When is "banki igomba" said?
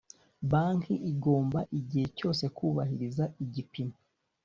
0.51-1.59